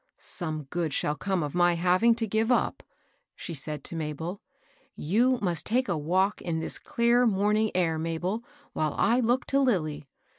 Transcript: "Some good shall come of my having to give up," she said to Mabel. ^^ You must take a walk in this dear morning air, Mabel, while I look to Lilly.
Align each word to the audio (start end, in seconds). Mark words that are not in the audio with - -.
"Some 0.39 0.63
good 0.71 0.95
shall 0.95 1.13
come 1.15 1.43
of 1.43 1.53
my 1.53 1.75
having 1.75 2.15
to 2.15 2.25
give 2.25 2.51
up," 2.51 2.81
she 3.35 3.53
said 3.53 3.83
to 3.83 3.95
Mabel. 3.95 4.37
^^ 4.37 4.39
You 4.95 5.37
must 5.43 5.63
take 5.63 5.87
a 5.87 5.95
walk 5.95 6.41
in 6.41 6.59
this 6.59 6.79
dear 6.97 7.27
morning 7.27 7.69
air, 7.75 7.99
Mabel, 7.99 8.43
while 8.73 8.95
I 8.97 9.19
look 9.19 9.45
to 9.45 9.59
Lilly. 9.59 10.07